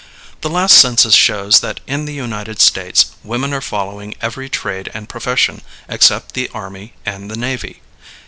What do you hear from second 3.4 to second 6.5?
are following every trade and profession except the